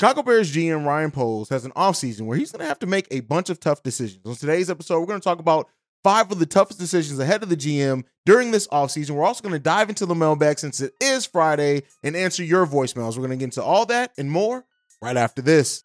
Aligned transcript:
Chicago 0.00 0.22
Bears 0.22 0.52
GM 0.52 0.84
Ryan 0.84 1.12
Poles 1.12 1.48
has 1.50 1.64
an 1.64 1.70
offseason 1.72 2.22
where 2.22 2.36
he's 2.36 2.50
going 2.50 2.60
to 2.60 2.66
have 2.66 2.80
to 2.80 2.86
make 2.86 3.06
a 3.12 3.20
bunch 3.20 3.48
of 3.48 3.60
tough 3.60 3.84
decisions. 3.84 4.26
On 4.26 4.34
today's 4.34 4.68
episode, 4.68 4.98
we're 4.98 5.06
going 5.06 5.20
to 5.20 5.24
talk 5.24 5.38
about 5.38 5.68
five 6.02 6.32
of 6.32 6.40
the 6.40 6.46
toughest 6.46 6.80
decisions 6.80 7.20
ahead 7.20 7.44
of 7.44 7.48
the 7.48 7.56
GM 7.56 8.02
during 8.26 8.50
this 8.50 8.66
offseason. 8.68 9.12
We're 9.12 9.24
also 9.24 9.42
going 9.42 9.52
to 9.52 9.60
dive 9.60 9.88
into 9.88 10.04
the 10.04 10.16
mailbag 10.16 10.58
since 10.58 10.80
it 10.80 10.94
is 11.00 11.26
Friday 11.26 11.84
and 12.02 12.16
answer 12.16 12.42
your 12.42 12.66
voicemails. 12.66 13.16
We're 13.16 13.26
going 13.26 13.30
to 13.30 13.36
get 13.36 13.44
into 13.44 13.62
all 13.62 13.86
that 13.86 14.10
and 14.18 14.28
more 14.28 14.64
right 15.00 15.16
after 15.16 15.40
this. 15.40 15.84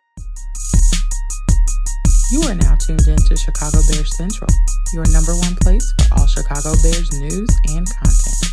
You 2.31 2.41
are 2.43 2.55
now 2.55 2.75
tuned 2.77 3.07
in 3.07 3.17
to 3.17 3.37
Chicago 3.37 3.77
Bears 3.91 4.17
Central, 4.17 4.49
your 4.91 5.05
number 5.11 5.35
one 5.35 5.55
place 5.61 5.93
for 5.99 6.19
all 6.19 6.27
Chicago 6.27 6.73
Bears 6.81 7.11
news 7.19 7.49
and 7.75 7.87
content. 7.87 8.48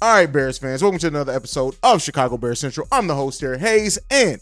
All 0.00 0.12
right, 0.14 0.30
Bears 0.30 0.58
fans, 0.58 0.80
welcome 0.80 1.00
to 1.00 1.08
another 1.08 1.32
episode 1.32 1.74
of 1.82 2.00
Chicago 2.00 2.36
Bears 2.36 2.60
Central. 2.60 2.86
I'm 2.92 3.08
the 3.08 3.16
host 3.16 3.40
here, 3.40 3.58
Haize, 3.58 3.98
and 4.12 4.40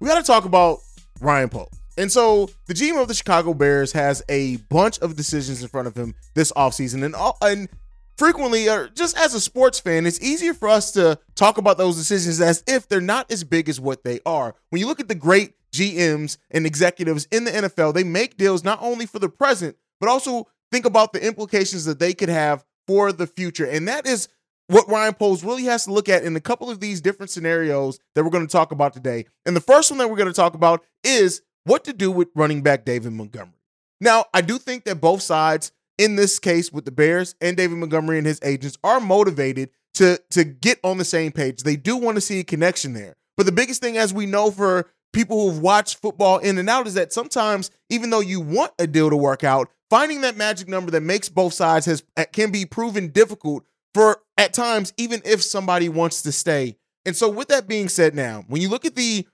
we 0.00 0.08
got 0.08 0.16
to 0.16 0.24
talk 0.24 0.46
about 0.46 0.80
Ryan 1.20 1.48
Poles. 1.48 1.70
And 1.96 2.10
so 2.10 2.50
the 2.66 2.74
GM 2.74 3.00
of 3.00 3.06
the 3.06 3.14
Chicago 3.14 3.54
Bears 3.54 3.92
has 3.92 4.20
a 4.28 4.56
bunch 4.56 4.98
of 4.98 5.14
decisions 5.14 5.62
in 5.62 5.68
front 5.68 5.86
of 5.86 5.96
him 5.96 6.16
this 6.34 6.50
offseason. 6.56 7.04
And, 7.04 7.14
and 7.40 7.68
frequently, 8.18 8.68
or 8.68 8.88
just 8.88 9.16
as 9.16 9.32
a 9.32 9.38
sports 9.38 9.78
fan, 9.78 10.06
it's 10.06 10.20
easier 10.20 10.52
for 10.52 10.68
us 10.68 10.90
to 10.94 11.20
talk 11.36 11.56
about 11.56 11.78
those 11.78 11.96
decisions 11.96 12.40
as 12.40 12.64
if 12.66 12.88
they're 12.88 13.00
not 13.00 13.30
as 13.30 13.44
big 13.44 13.68
as 13.68 13.80
what 13.80 14.02
they 14.02 14.18
are. 14.26 14.56
When 14.70 14.80
you 14.80 14.88
look 14.88 14.98
at 14.98 15.06
the 15.06 15.14
great 15.14 15.52
GMs 15.70 16.36
and 16.50 16.66
executives 16.66 17.28
in 17.30 17.44
the 17.44 17.52
NFL, 17.52 17.94
they 17.94 18.02
make 18.02 18.36
deals 18.36 18.64
not 18.64 18.82
only 18.82 19.06
for 19.06 19.20
the 19.20 19.28
present, 19.28 19.76
but 20.00 20.08
also 20.08 20.48
think 20.72 20.84
about 20.84 21.12
the 21.12 21.24
implications 21.24 21.84
that 21.84 22.00
they 22.00 22.12
could 22.12 22.28
have 22.28 22.64
for 22.88 23.12
the 23.12 23.28
future. 23.28 23.66
And 23.66 23.86
that 23.86 24.04
is 24.04 24.26
what 24.68 24.88
Ryan 24.88 25.14
Poles 25.14 25.44
really 25.44 25.64
has 25.64 25.84
to 25.84 25.92
look 25.92 26.08
at 26.08 26.24
in 26.24 26.34
a 26.36 26.40
couple 26.40 26.70
of 26.70 26.80
these 26.80 27.00
different 27.00 27.30
scenarios 27.30 27.98
that 28.14 28.24
we're 28.24 28.30
going 28.30 28.46
to 28.46 28.52
talk 28.52 28.72
about 28.72 28.92
today. 28.92 29.26
And 29.44 29.54
the 29.54 29.60
first 29.60 29.90
one 29.90 29.98
that 29.98 30.08
we're 30.08 30.16
going 30.16 30.28
to 30.28 30.32
talk 30.32 30.54
about 30.54 30.84
is 31.02 31.42
what 31.64 31.84
to 31.84 31.92
do 31.92 32.10
with 32.10 32.28
running 32.34 32.62
back 32.62 32.84
David 32.84 33.12
Montgomery. 33.12 33.52
Now, 34.00 34.26
I 34.32 34.40
do 34.40 34.58
think 34.58 34.84
that 34.84 35.00
both 35.00 35.22
sides 35.22 35.72
in 35.98 36.16
this 36.16 36.38
case 36.38 36.72
with 36.72 36.84
the 36.84 36.90
Bears 36.90 37.34
and 37.40 37.56
David 37.56 37.78
Montgomery 37.78 38.18
and 38.18 38.26
his 38.26 38.40
agents 38.42 38.78
are 38.82 39.00
motivated 39.00 39.70
to 39.94 40.20
to 40.30 40.44
get 40.44 40.78
on 40.82 40.98
the 40.98 41.04
same 41.04 41.32
page. 41.32 41.62
They 41.62 41.76
do 41.76 41.96
want 41.96 42.16
to 42.16 42.20
see 42.20 42.40
a 42.40 42.44
connection 42.44 42.94
there. 42.94 43.14
But 43.36 43.46
the 43.46 43.52
biggest 43.52 43.80
thing 43.80 43.96
as 43.96 44.12
we 44.12 44.26
know 44.26 44.50
for 44.50 44.90
people 45.12 45.50
who've 45.50 45.62
watched 45.62 45.98
football 45.98 46.38
in 46.38 46.58
and 46.58 46.68
out 46.68 46.86
is 46.86 46.94
that 46.94 47.12
sometimes 47.12 47.70
even 47.88 48.10
though 48.10 48.20
you 48.20 48.40
want 48.40 48.72
a 48.78 48.86
deal 48.86 49.10
to 49.10 49.16
work 49.16 49.44
out, 49.44 49.70
finding 49.88 50.22
that 50.22 50.36
magic 50.36 50.68
number 50.68 50.90
that 50.90 51.02
makes 51.02 51.28
both 51.28 51.54
sides 51.54 51.86
has 51.86 52.02
can 52.32 52.50
be 52.50 52.64
proven 52.64 53.08
difficult 53.08 53.64
for 53.94 54.20
at 54.36 54.52
times, 54.52 54.92
even 54.96 55.22
if 55.24 55.42
somebody 55.42 55.88
wants 55.88 56.22
to 56.22 56.32
stay. 56.32 56.76
And 57.06 57.16
so, 57.16 57.28
with 57.28 57.48
that 57.48 57.68
being 57.68 57.88
said, 57.88 58.14
now, 58.14 58.44
when 58.48 58.60
you 58.60 58.68
look 58.68 58.84
at 58.84 58.96
the 58.96 59.26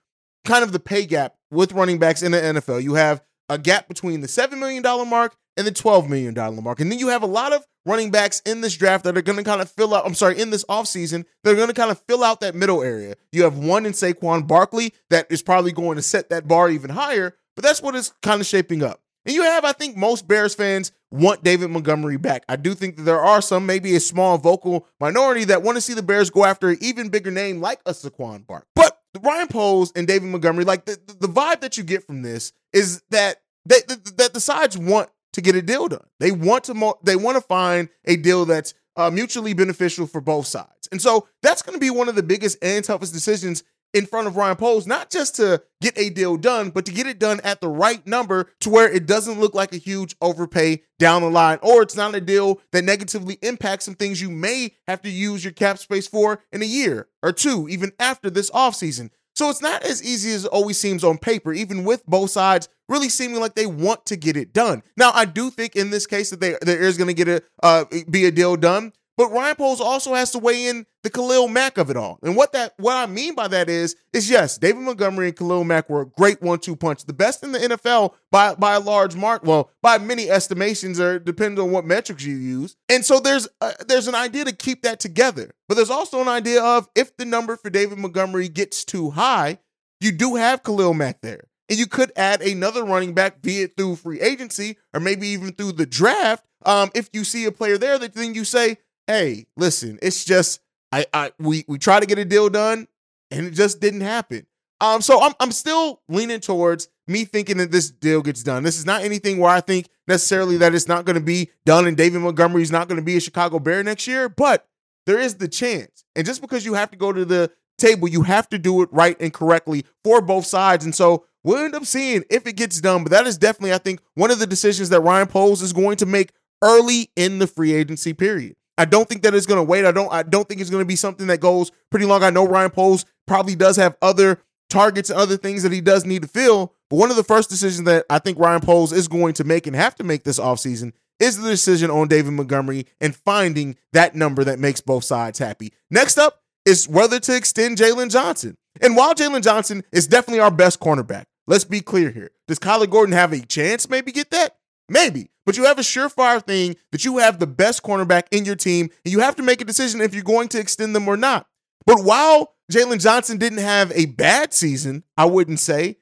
kind 0.45 0.63
of 0.63 0.71
the 0.71 0.79
pay 0.79 1.05
gap 1.05 1.35
with 1.49 1.73
running 1.73 1.99
backs 1.99 2.21
in 2.21 2.31
the 2.31 2.39
NFL, 2.39 2.83
you 2.83 2.93
have 2.93 3.21
a 3.49 3.57
gap 3.57 3.87
between 3.87 4.21
the 4.21 4.27
$7 4.27 4.57
million 4.57 4.83
mark 5.09 5.35
and 5.57 5.67
the 5.67 5.71
$12 5.71 6.07
million 6.07 6.33
mark. 6.63 6.79
And 6.79 6.91
then 6.91 6.99
you 6.99 7.09
have 7.09 7.23
a 7.23 7.27
lot 7.27 7.53
of 7.53 7.65
running 7.85 8.11
backs 8.11 8.41
in 8.45 8.61
this 8.61 8.77
draft 8.77 9.03
that 9.03 9.17
are 9.17 9.21
going 9.21 9.37
to 9.37 9.43
kind 9.43 9.61
of 9.61 9.69
fill 9.69 9.93
out, 9.93 10.05
I'm 10.05 10.13
sorry, 10.13 10.39
in 10.39 10.49
this 10.49 10.63
offseason, 10.65 11.25
they're 11.43 11.55
going 11.55 11.67
to 11.67 11.73
kind 11.73 11.91
of 11.91 12.01
fill 12.07 12.23
out 12.23 12.39
that 12.41 12.55
middle 12.55 12.81
area. 12.81 13.15
You 13.31 13.43
have 13.43 13.57
one 13.57 13.85
in 13.85 13.91
Saquon 13.91 14.47
Barkley 14.47 14.93
that 15.09 15.27
is 15.29 15.41
probably 15.41 15.71
going 15.71 15.97
to 15.97 16.01
set 16.01 16.29
that 16.29 16.47
bar 16.47 16.69
even 16.69 16.91
higher, 16.91 17.35
but 17.55 17.63
that's 17.63 17.81
what 17.81 17.95
it's 17.95 18.13
kind 18.21 18.39
of 18.39 18.47
shaping 18.47 18.83
up. 18.83 19.01
And 19.25 19.35
you 19.35 19.43
have, 19.43 19.65
I 19.65 19.73
think, 19.73 19.97
most 19.97 20.27
Bears 20.27 20.55
fans 20.55 20.91
want 21.11 21.43
David 21.43 21.69
Montgomery 21.69 22.17
back. 22.17 22.43
I 22.47 22.55
do 22.55 22.73
think 22.73 22.95
that 22.95 23.03
there 23.03 23.19
are 23.19 23.41
some, 23.41 23.65
maybe 23.65 23.95
a 23.95 23.99
small 23.99 24.37
vocal 24.37 24.87
minority, 24.99 25.43
that 25.45 25.61
want 25.61 25.75
to 25.77 25.81
see 25.81 25.93
the 25.93 26.01
Bears 26.01 26.29
go 26.29 26.45
after 26.45 26.69
an 26.69 26.77
even 26.81 27.09
bigger 27.09 27.31
name 27.31 27.59
like 27.59 27.81
a 27.85 27.91
Saquon 27.91 28.47
Bark. 28.47 28.65
But 28.75 28.97
Ryan 29.21 29.47
Poles 29.47 29.91
and 29.95 30.07
David 30.07 30.29
Montgomery, 30.29 30.63
like 30.63 30.85
the, 30.85 30.97
the 31.19 31.27
vibe 31.27 31.61
that 31.61 31.77
you 31.77 31.83
get 31.83 32.05
from 32.05 32.21
this 32.21 32.53
is 32.73 33.03
that 33.09 33.41
they, 33.65 33.81
that 34.17 34.31
the 34.33 34.39
sides 34.39 34.77
want 34.77 35.09
to 35.33 35.41
get 35.41 35.55
a 35.55 35.61
deal 35.61 35.87
done. 35.87 36.05
They 36.19 36.31
want 36.31 36.63
to 36.65 36.73
mo- 36.73 36.99
they 37.03 37.15
want 37.15 37.37
to 37.37 37.41
find 37.41 37.89
a 38.05 38.15
deal 38.15 38.45
that's 38.45 38.73
uh, 38.95 39.09
mutually 39.09 39.53
beneficial 39.53 40.07
for 40.07 40.21
both 40.21 40.47
sides. 40.47 40.89
And 40.91 41.01
so 41.01 41.27
that's 41.41 41.61
going 41.61 41.75
to 41.75 41.79
be 41.79 41.89
one 41.89 42.09
of 42.09 42.15
the 42.15 42.23
biggest 42.23 42.57
and 42.61 42.83
toughest 42.83 43.13
decisions 43.13 43.63
in 43.93 44.05
front 44.05 44.27
of 44.27 44.35
Ryan 44.35 44.55
Poles, 44.55 44.87
not 44.87 45.09
just 45.09 45.35
to 45.35 45.63
get 45.81 45.97
a 45.97 46.09
deal 46.09 46.37
done, 46.37 46.69
but 46.69 46.85
to 46.85 46.91
get 46.91 47.07
it 47.07 47.19
done 47.19 47.39
at 47.43 47.61
the 47.61 47.67
right 47.67 48.05
number 48.05 48.49
to 48.61 48.69
where 48.69 48.91
it 48.91 49.05
doesn't 49.05 49.39
look 49.39 49.53
like 49.53 49.73
a 49.73 49.77
huge 49.77 50.15
overpay 50.21 50.83
down 50.99 51.21
the 51.21 51.29
line, 51.29 51.59
or 51.61 51.81
it's 51.81 51.95
not 51.95 52.15
a 52.15 52.21
deal 52.21 52.61
that 52.71 52.83
negatively 52.83 53.37
impacts 53.41 53.85
some 53.85 53.95
things 53.95 54.21
you 54.21 54.29
may 54.29 54.73
have 54.87 55.01
to 55.01 55.09
use 55.09 55.43
your 55.43 55.53
cap 55.53 55.77
space 55.77 56.07
for 56.07 56.43
in 56.51 56.61
a 56.61 56.65
year 56.65 57.07
or 57.21 57.31
two, 57.31 57.67
even 57.69 57.91
after 57.99 58.29
this 58.29 58.49
offseason. 58.51 59.09
So 59.33 59.49
it's 59.49 59.61
not 59.61 59.83
as 59.83 60.03
easy 60.03 60.33
as 60.33 60.45
it 60.45 60.51
always 60.51 60.77
seems 60.77 61.03
on 61.03 61.17
paper, 61.17 61.53
even 61.53 61.83
with 61.83 62.05
both 62.05 62.31
sides 62.31 62.69
really 62.89 63.09
seeming 63.09 63.39
like 63.39 63.55
they 63.55 63.65
want 63.65 64.05
to 64.07 64.17
get 64.17 64.35
it 64.35 64.53
done. 64.53 64.83
Now, 64.97 65.11
I 65.13 65.25
do 65.25 65.49
think 65.49 65.75
in 65.75 65.89
this 65.89 66.05
case 66.05 66.29
that 66.29 66.41
they, 66.41 66.57
there 66.61 66.81
is 66.81 66.97
going 66.97 67.07
to 67.07 67.13
get 67.13 67.27
a 67.27 67.41
uh, 67.63 67.85
be 68.09 68.25
a 68.25 68.31
deal 68.31 68.57
done, 68.57 68.93
but 69.21 69.31
Ryan 69.31 69.55
Poles 69.55 69.79
also 69.79 70.15
has 70.15 70.31
to 70.31 70.39
weigh 70.39 70.65
in 70.65 70.87
the 71.03 71.09
Khalil 71.11 71.47
Mack 71.47 71.77
of 71.77 71.91
it 71.91 71.95
all. 71.95 72.17
And 72.23 72.35
what 72.35 72.53
that 72.53 72.73
what 72.77 72.97
I 72.97 73.05
mean 73.05 73.35
by 73.35 73.47
that 73.49 73.69
is, 73.69 73.95
is 74.13 74.31
yes, 74.31 74.57
David 74.57 74.81
Montgomery 74.81 75.27
and 75.27 75.37
Khalil 75.37 75.63
Mack 75.63 75.91
were 75.91 76.01
a 76.01 76.05
great 76.07 76.41
one-two 76.41 76.75
punch. 76.75 77.05
The 77.05 77.13
best 77.13 77.43
in 77.43 77.51
the 77.51 77.59
NFL 77.59 78.15
by 78.31 78.55
by 78.55 78.73
a 78.73 78.79
large 78.79 79.15
mark. 79.15 79.43
Well, 79.43 79.69
by 79.83 79.99
many 79.99 80.27
estimations, 80.27 80.99
or 80.99 81.19
depending 81.19 81.63
on 81.63 81.69
what 81.69 81.85
metrics 81.85 82.23
you 82.23 82.35
use. 82.35 82.75
And 82.89 83.05
so 83.05 83.19
there's 83.19 83.47
uh, 83.61 83.73
there's 83.87 84.07
an 84.07 84.15
idea 84.15 84.43
to 84.45 84.53
keep 84.53 84.81
that 84.81 84.99
together. 84.99 85.53
But 85.69 85.75
there's 85.75 85.91
also 85.91 86.19
an 86.19 86.27
idea 86.27 86.63
of 86.63 86.89
if 86.95 87.15
the 87.15 87.25
number 87.25 87.57
for 87.57 87.69
David 87.69 87.99
Montgomery 87.99 88.49
gets 88.49 88.83
too 88.83 89.11
high, 89.11 89.59
you 89.99 90.11
do 90.11 90.33
have 90.33 90.63
Khalil 90.63 90.95
Mack 90.95 91.21
there. 91.21 91.43
And 91.69 91.77
you 91.77 91.85
could 91.85 92.11
add 92.15 92.41
another 92.41 92.83
running 92.83 93.13
back, 93.13 93.43
be 93.43 93.61
it 93.61 93.77
through 93.77 93.97
free 93.97 94.19
agency 94.19 94.77
or 94.95 94.99
maybe 94.99 95.27
even 95.27 95.51
through 95.51 95.73
the 95.73 95.85
draft. 95.85 96.43
Um, 96.65 96.89
if 96.95 97.09
you 97.13 97.23
see 97.23 97.45
a 97.45 97.51
player 97.51 97.77
there, 97.77 97.99
that 97.99 98.15
then 98.15 98.33
you 98.33 98.45
say, 98.45 98.77
hey, 99.11 99.45
listen, 99.57 99.99
it's 100.01 100.23
just 100.23 100.61
I, 100.91 101.05
I 101.13 101.31
we 101.37 101.65
we 101.67 101.77
try 101.77 101.99
to 101.99 102.05
get 102.05 102.17
a 102.17 102.25
deal 102.25 102.49
done 102.49 102.87
and 103.29 103.45
it 103.45 103.51
just 103.51 103.79
didn't 103.79 104.01
happen. 104.01 104.45
Um, 104.79 105.01
so 105.01 105.21
I'm 105.21 105.33
I'm 105.39 105.51
still 105.51 106.01
leaning 106.07 106.39
towards 106.39 106.87
me 107.07 107.25
thinking 107.25 107.57
that 107.57 107.71
this 107.71 107.91
deal 107.91 108.21
gets 108.21 108.41
done. 108.41 108.63
This 108.63 108.79
is 108.79 108.85
not 108.85 109.03
anything 109.03 109.37
where 109.37 109.51
I 109.51 109.59
think 109.59 109.89
necessarily 110.07 110.57
that 110.57 110.73
it's 110.73 110.87
not 110.87 111.05
going 111.05 111.15
to 111.15 111.21
be 111.21 111.49
done 111.65 111.87
and 111.87 111.97
David 111.97 112.21
Montgomery 112.21 112.61
is 112.61 112.71
not 112.71 112.87
going 112.87 112.99
to 112.99 113.05
be 113.05 113.17
a 113.17 113.21
Chicago 113.21 113.59
Bear 113.59 113.83
next 113.83 114.07
year, 114.07 114.29
but 114.29 114.67
there 115.05 115.19
is 115.19 115.35
the 115.35 115.47
chance. 115.47 116.05
And 116.15 116.25
just 116.25 116.41
because 116.41 116.65
you 116.65 116.73
have 116.75 116.91
to 116.91 116.97
go 116.97 117.11
to 117.11 117.25
the 117.25 117.51
table, 117.77 118.07
you 118.07 118.23
have 118.23 118.47
to 118.49 118.57
do 118.57 118.81
it 118.81 118.89
right 118.91 119.17
and 119.19 119.33
correctly 119.33 119.85
for 120.03 120.21
both 120.21 120.45
sides. 120.45 120.85
And 120.85 120.95
so 120.95 121.25
we'll 121.43 121.65
end 121.65 121.75
up 121.75 121.85
seeing 121.85 122.23
if 122.29 122.47
it 122.47 122.55
gets 122.55 122.79
done. 122.79 123.03
But 123.03 123.11
that 123.11 123.27
is 123.27 123.37
definitely, 123.37 123.73
I 123.73 123.77
think, 123.77 123.99
one 124.13 124.31
of 124.31 124.39
the 124.39 124.47
decisions 124.47 124.89
that 124.89 125.01
Ryan 125.01 125.27
Poles 125.27 125.61
is 125.61 125.73
going 125.73 125.97
to 125.97 126.05
make 126.05 126.31
early 126.61 127.09
in 127.15 127.39
the 127.39 127.47
free 127.47 127.73
agency 127.73 128.13
period. 128.13 128.55
I 128.77 128.85
don't 128.85 129.07
think 129.07 129.23
that 129.23 129.35
it's 129.35 129.45
going 129.45 129.59
to 129.59 129.63
wait. 129.63 129.85
I 129.85 129.91
don't. 129.91 130.11
I 130.11 130.23
don't 130.23 130.47
think 130.47 130.61
it's 130.61 130.69
going 130.69 130.81
to 130.81 130.87
be 130.87 130.95
something 130.95 131.27
that 131.27 131.39
goes 131.39 131.71
pretty 131.89 132.05
long. 132.05 132.23
I 132.23 132.29
know 132.29 132.47
Ryan 132.47 132.71
Poles 132.71 133.05
probably 133.27 133.55
does 133.55 133.75
have 133.75 133.95
other 134.01 134.41
targets 134.69 135.09
and 135.09 135.19
other 135.19 135.37
things 135.37 135.63
that 135.63 135.71
he 135.71 135.81
does 135.81 136.05
need 136.05 136.23
to 136.23 136.27
fill. 136.27 136.73
But 136.89 136.97
one 136.97 137.09
of 137.09 137.17
the 137.17 137.23
first 137.23 137.49
decisions 137.49 137.85
that 137.85 138.05
I 138.09 138.19
think 138.19 138.39
Ryan 138.39 138.61
Poles 138.61 138.91
is 138.91 139.07
going 139.07 139.33
to 139.35 139.43
make 139.43 139.67
and 139.67 139.75
have 139.75 139.95
to 139.95 140.03
make 140.03 140.23
this 140.23 140.39
offseason 140.39 140.93
is 141.19 141.37
the 141.37 141.49
decision 141.49 141.91
on 141.91 142.07
David 142.07 142.31
Montgomery 142.31 142.87
and 142.99 143.15
finding 143.15 143.75
that 143.93 144.15
number 144.15 144.43
that 144.43 144.59
makes 144.59 144.81
both 144.81 145.03
sides 145.03 145.37
happy. 145.37 145.71
Next 145.91 146.17
up 146.17 146.41
is 146.65 146.89
whether 146.89 147.19
to 147.19 147.35
extend 147.35 147.77
Jaylon 147.77 148.09
Johnson. 148.09 148.57
And 148.81 148.95
while 148.95 149.13
Jaylon 149.13 149.43
Johnson 149.43 149.83
is 149.91 150.07
definitely 150.07 150.39
our 150.39 150.51
best 150.51 150.79
cornerback, 150.79 151.25
let's 151.45 151.65
be 151.65 151.81
clear 151.81 152.09
here. 152.09 152.31
Does 152.47 152.59
Kyler 152.59 152.89
Gordon 152.89 153.13
have 153.13 153.33
a 153.33 153.41
chance 153.41 153.89
maybe 153.89 154.11
get 154.11 154.31
that? 154.31 154.55
Maybe. 154.91 155.31
But 155.45 155.57
you 155.57 155.63
have 155.63 155.79
a 155.79 155.83
surefire 155.83 156.45
thing 156.45 156.75
that 156.91 157.05
you 157.05 157.17
have 157.17 157.39
the 157.39 157.47
best 157.47 157.81
cornerback 157.81 158.23
in 158.29 158.45
your 158.45 158.57
team, 158.57 158.89
and 159.05 159.11
you 159.11 159.21
have 159.21 159.37
to 159.37 159.43
make 159.43 159.61
a 159.61 159.65
decision 159.65 160.01
if 160.01 160.13
you're 160.13 160.23
going 160.23 160.49
to 160.49 160.59
extend 160.59 160.93
them 160.93 161.07
or 161.07 161.17
not. 161.17 161.47
But 161.85 162.03
while 162.03 162.55
Jaylon 162.71 163.01
Johnson 163.01 163.37
didn't 163.37 163.59
have 163.59 163.91
a 163.93 164.05
bad 164.05 164.53
season, 164.53 165.03
I 165.17 165.25
wouldn't 165.25 165.59
say, 165.59 165.97